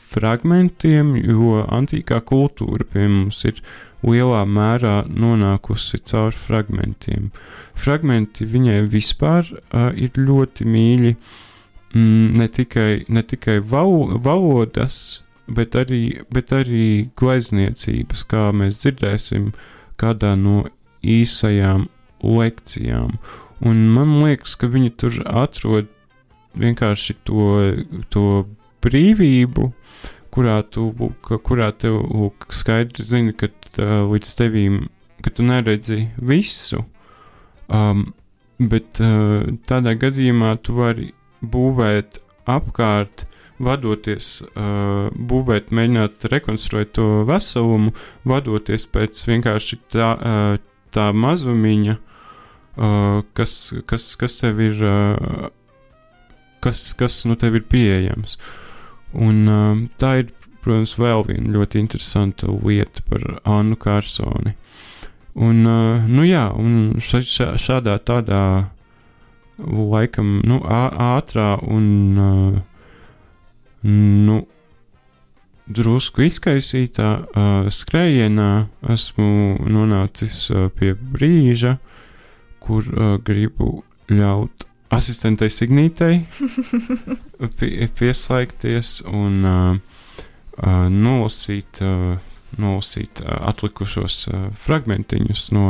[0.10, 3.62] fragmentiem, jo antīkā kultūra pie mums ir
[4.06, 7.30] lielā mērā nonākusi caur fragmentiem.
[7.76, 11.16] Fragmenti viņai vispār uh, ir ļoti mīļi.
[11.94, 19.52] Mm, ne tikai, ne tikai val, valodas, bet arī, bet arī glezniecības, kā mēs dzirdēsim
[20.00, 20.68] kādā no
[21.02, 21.88] īsajām
[22.24, 23.18] lekcijām.
[23.66, 25.90] Un man liekas, ka viņi tur atrod
[26.60, 27.50] vienkārši to,
[28.14, 28.26] to
[28.84, 29.72] brīvību,
[30.34, 30.92] kurā tu,
[31.26, 34.80] kurā tev lūk, skaidri zini, ka uh, līdz tevīm,
[35.22, 36.82] ka tu neredzi visu,
[37.68, 38.08] um,
[38.60, 41.12] bet uh, tādā gadījumā tu vari
[41.44, 42.20] būvēt
[42.50, 43.26] apkārt,
[43.60, 47.94] vadoties, uh, būvēt, mēģināt rekonstruēt to veselumu,
[48.28, 50.54] vadoties pēc vienkārši tā, uh,
[50.96, 53.58] tā mazumiņa, uh, kas,
[53.90, 55.50] kas, kas tev ir, uh,
[56.64, 58.40] kas, kas nu tev ir pieejams.
[59.20, 60.34] Un uh, tā ir,
[60.70, 64.54] protams, vēl viena ļoti interesanta lieta par Annu Kārsoni.
[65.40, 68.70] Un, uh, nu jā, un šādā tādā
[69.58, 71.88] laikam nu, ātrā un
[72.22, 72.62] uh,
[73.90, 74.40] nu,
[75.70, 81.78] drusku izkaisītā uh, skrējienā esmu nonācis uh, pie brīža,
[82.62, 86.24] kur uh, gribu ļaut asistentei Signītei
[87.58, 89.89] pie, pieslēgties un uh,
[90.64, 91.82] nolasīt,
[92.60, 94.26] nolasīt atlikušos
[94.60, 95.68] fragmentiņus no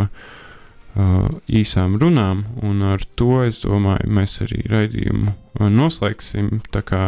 [1.45, 5.35] īsām runām, un ar to es domāju, mēs arī raidījumu
[5.75, 6.61] noslēgsim.
[6.73, 7.03] Kā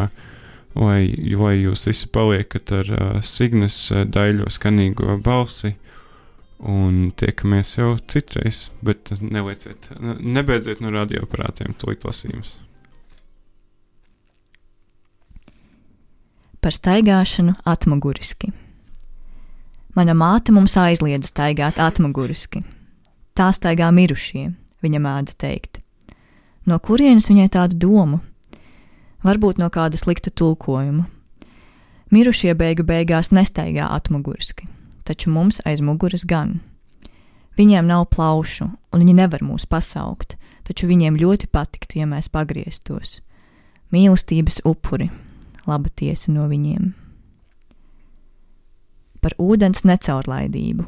[0.77, 5.75] lai, lai jūs visi paliekat ar uh, Signes daļo skanīgo balsi.
[6.61, 9.87] Un tiekamies jau citreiz, bet nelieciet,
[10.21, 12.53] nebeidziet no radioaparātiem, tūlīt lasījums.
[16.61, 18.51] Par staigāšanu atmuguriski.
[19.97, 22.61] Mana māte mums aizliedza staigāt atmuguriski.
[23.35, 24.51] Tā staigā mirušie,
[24.83, 25.79] viņa mēdza teikt.
[26.65, 28.21] No kurienes viņai tādu domu?
[29.25, 31.07] Varbūt no kāda slikta tulkojuma.
[32.11, 34.69] Mirušie beigu beigās nestaigā atmuguriski
[35.03, 36.59] taču mums aiz muguras gan.
[37.59, 40.37] Viņiem nav plaušu, un viņi nevar mūs pasaukt,
[40.67, 43.19] taču viņiem ļoti patiktu, ja mēs pagrieztos.
[43.91, 45.09] Mīlestības upuri,
[45.67, 46.91] laba tiesa no viņiem.
[49.21, 50.87] Par ūdens necaurlaidību.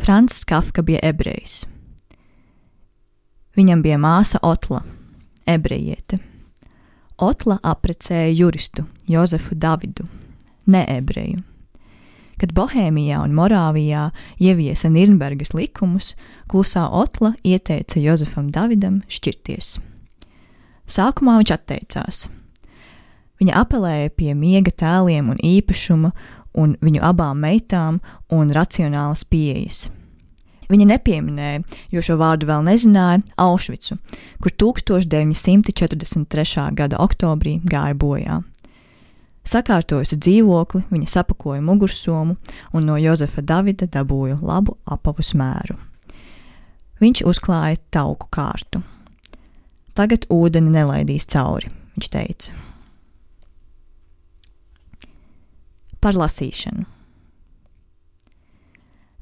[0.00, 1.64] Frančs Kafka bija ebrejs.
[3.56, 4.80] Viņam bija māsa Otla,
[5.48, 6.20] ebrejiete.
[7.20, 10.06] Otla apprecēja juristu Jozefu Davidu,
[10.64, 11.42] neebreju.
[12.40, 14.06] Kad Bohēmijā un Morāvijā
[14.40, 16.14] ieviesa Nirnbergas likumus,
[16.48, 19.74] klusā Otla ieteica Jozefam Davidam šķirties.
[20.90, 22.24] Sākumā viņš atteicās.
[23.40, 26.10] Viņa apelēja pie miega tēliem un īpašuma,
[26.60, 28.00] un viņu abām meitām
[28.34, 29.86] un racionālas pieejas.
[30.70, 33.96] Viņa nepieminēja, jo šo vārdu vēl nezināja, Aušvicu,
[34.42, 36.74] kur 1943.
[36.78, 38.36] gada oktobrī gāja bojā.
[39.50, 42.36] Sakārtojusi dzīvokli, viņa sapakoja mugursomu
[42.76, 45.74] un no Jozefa Davida dabūja labu apavu smēru.
[47.00, 48.82] Viņš uzklāja tauku kārtu.
[49.96, 52.56] Tagad ūdeni nelaidīs cauri, viņš teica.
[56.00, 56.86] Par lasīšanu.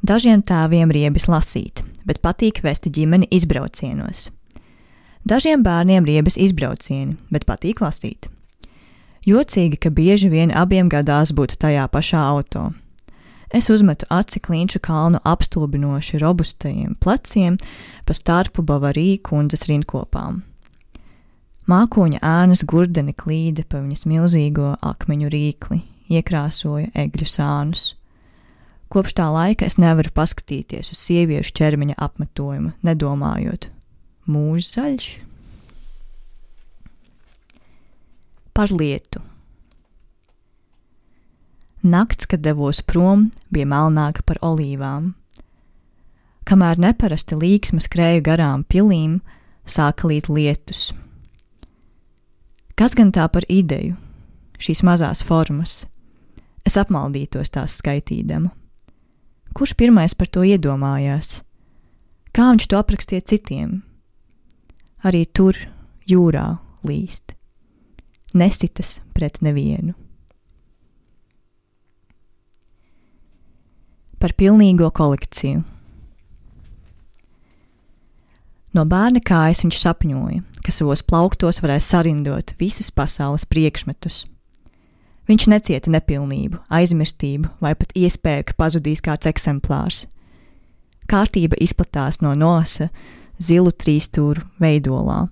[0.09, 4.29] Dažiem tēviem riebis lasīt, bet patīk vesti ģimeni izbraucienos.
[5.29, 8.31] Dažiem bērniem riebis izbraucieni, bet patīk lasīt.
[9.27, 12.71] Jocīgi, ka bieži vien abiem gadās būt tajā pašā auto.
[13.51, 17.57] Es uzmetu aci klinšu kalnu apstulbinoši robustajiem pleciem
[18.05, 20.43] pa starpu Bavariju kundzes rinkopām.
[21.69, 27.93] Mākoņa ēnas gurdeni klīda pa viņas milzīgo akmeņu rīkli, iekrāsoja egļu sānus.
[28.89, 33.69] Kopš tā laika es nevaru paskatīties uz sieviešu ķermeņa apmetojumu, nedomājot,
[34.33, 35.11] mūžs zaļš.
[38.59, 39.21] par lietu.
[41.83, 45.13] Nakts, kad devos prom, bija melnāka par olīvām.
[46.43, 49.21] Kamēr neparasti līksma skrēja garām pilīm,
[49.63, 50.89] sāka līt lietus.
[52.79, 53.97] Kas gan tā par ideju,
[54.63, 55.81] šīs mazās formas?
[56.67, 58.53] Es apmaldītos tās skaitīdama.
[59.57, 61.41] Kurš pirmais par to iedomājās?
[62.31, 63.81] Kā viņš to aprakstīja citiem?
[65.03, 65.59] Arī tur,
[66.07, 66.47] jūrā,
[66.87, 67.35] līst
[68.35, 69.95] nesitas pret nevienu.
[74.19, 75.63] Par pilnīgo kolekciju.
[78.75, 84.27] No bērna kājas viņš sapņoja, ka savos plauktos varēs sarindot visus pasaules priekšmetus.
[85.29, 90.05] Viņš necieta nepilnību, aizmirstību vai pat iespēju, ka pazudīs kāds eksemplārs.
[91.09, 92.91] Kārtība izplatās no nosa
[93.41, 95.23] zilu trīsstūru veidolā,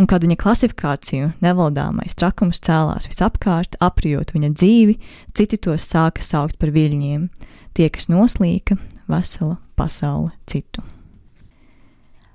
[0.00, 4.98] un kad viņa klasifikāciju nevaldāmais trakums cēlās visapkārt, aprijot viņa dzīvi,
[5.36, 7.28] citi tos sāka saukt par viļņiem,
[7.76, 8.80] tie, kas noslīka
[9.12, 10.84] vesela pasaule citu.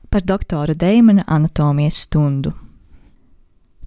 [0.09, 2.55] Par doktora Deimana anatomijas stundu.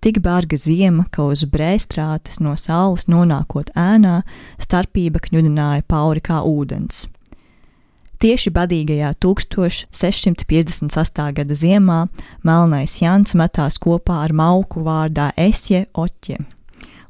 [0.03, 4.23] Tik bārga ziema, ka uz brēstrātes no saules nonākot ēnā,
[4.59, 7.07] starpība kņudināja pauri kā ūdens–
[8.23, 11.35] Tieši badīgajā 1658.
[11.35, 12.07] gada ziemā
[12.47, 16.39] melnais Jans metās kopā ar mauku vārdā Esje Oķe,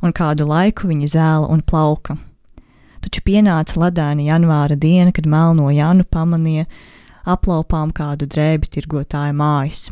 [0.01, 2.17] un kādu laiku viņa zēla un plauka.
[3.05, 6.65] Taču pienāca ledāna janvāra diena, kad melno Janu pamanīja
[7.29, 9.91] aplaupām kādu drēbi tirgotāja mājas.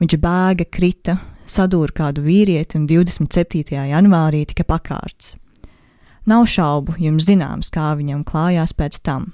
[0.00, 3.76] Viņš bēga, krita, sadūra kādu vīrieti un 27.
[3.90, 5.34] janvārī tika pakārts.
[6.30, 9.30] Nav šaubu, jums zināms, kā viņam klājās pēc tam.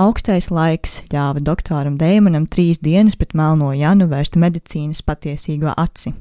[0.00, 6.14] Augstais laiks ļāva doktoram Deimanam trīs dienas pret melno Janu vērst medicīnas patiesīgo aci.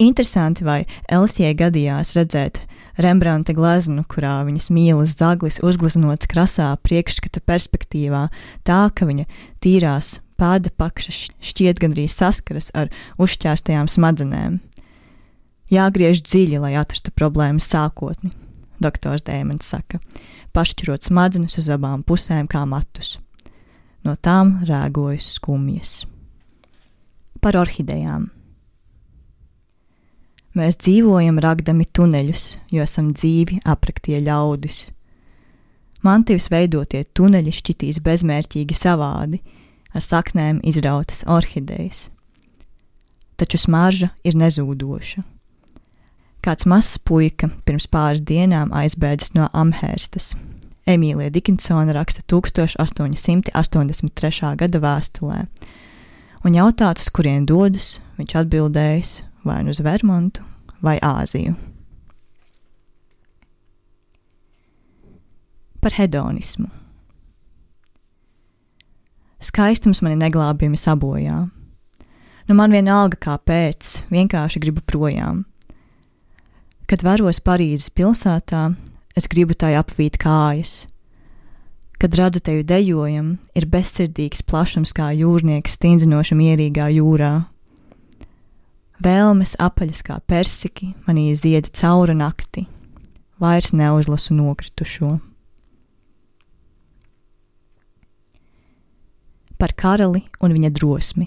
[0.00, 0.78] Interesanti, vai
[1.12, 2.62] Elsijai gadījās redzēt
[3.00, 8.26] Rembrandta gleznu, kurā viņas mīlas zaglis uzgleznots krasā priekšskata perspektīvā,
[8.66, 9.24] tā ka viņa
[9.64, 12.90] tīrās pāda pakša šķiet gandrīz saskaras ar
[13.22, 14.60] uzšķērstajām smadzenēm.
[15.72, 18.34] Jāgriež dziļi, lai atrastu problēmas sākotni,
[18.82, 20.02] doktors Dēmons saka,
[20.52, 23.16] pašķirot smadzenes uz abām pusēm kā matus.
[24.04, 26.02] No tām rēgojas skumjas.
[27.40, 28.28] Par orhidejām.
[30.52, 32.42] Mēs dzīvojam ragdami tuneļus,
[32.76, 34.92] jo esam dzīvi apraktie ļaudis.
[36.04, 39.40] Mantīvs veidotie tuneļi šķitīs bezmērķīgi savādi,
[39.96, 42.12] ar saknēm izrautas orhidejas.
[43.40, 45.24] Taču smarža ir nezūdoša.
[46.44, 50.36] Kāds mazs puika pirms pāris dienām aizbēdzis no Amherstas.
[50.84, 54.52] Emīlija Dikinsona raksta 1883.
[54.60, 55.48] gada vēstulē,
[56.44, 60.44] un jautāts, uz kurien dodas, viņš atbildējis vai nu uz Vermontu
[60.82, 61.54] vai Āziju.
[65.82, 66.68] Par hedonismu.
[69.42, 71.40] Skaistums mani neglābjami sabojā.
[72.46, 75.42] Nu man vienalga, kāpēc, vienkārši gribu projām.
[76.90, 78.68] Kad varos Parīzes pilsētā,
[79.18, 80.84] es gribu tai apvīt kājas.
[82.02, 87.32] Kad redzu tevi dejojam, ir bezsirdīgs plašums kā jūrnieks stingzinoši mierīgā jūrā.
[89.02, 92.66] Vēlmes apaļas kā persiki, manī zied cauri nakti,
[93.42, 95.16] vairs neuzlasu nokritušo.
[99.58, 101.26] Par karali un viņa drosmi.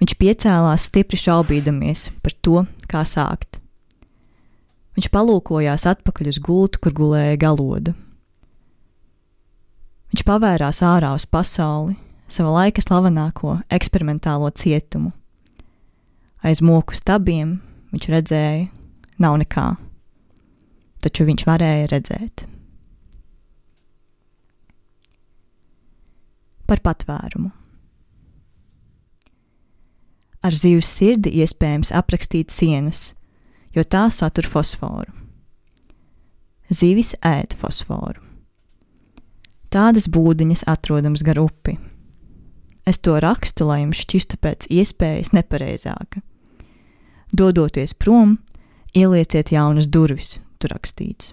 [0.00, 3.60] Viņš piecēlās stipri šaubīdamies par to, kā sākt.
[4.96, 7.92] Viņš palūkojās atpakaļ uz gultu, kur gulēja galoda.
[10.12, 11.96] Viņš pavērās ārā uz pasauli,
[12.32, 15.12] sava laika slavenāko eksperimentālo cietumu.
[16.42, 17.58] Aiz moku stabiem
[17.92, 18.66] viņš redzēja,
[19.22, 19.66] nav nekā,
[21.04, 22.46] taču viņš varēja redzēt.
[26.66, 27.52] Par patvērumu.
[30.42, 33.12] Ar zivs sirdi iespējams aprakstīt sienas,
[33.76, 35.12] jo tā satur fosforu.
[36.72, 38.24] Zivis ēd fosforu.
[39.72, 41.76] Tādas būdiņas atrodams gar upi
[42.86, 46.22] Es to rakstu, lai jums šķistu pēc iespējas nepareizāka.
[47.32, 48.38] Dodoties prom,
[48.94, 51.30] ielieciet jaunas durvis, tur rakstīts.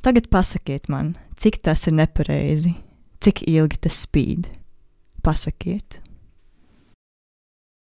[0.00, 2.72] Tagad pasakiet man, cik tas ir nepareizi,
[3.20, 4.48] cik ilgi tas spīd.
[5.20, 6.00] Pasakiet!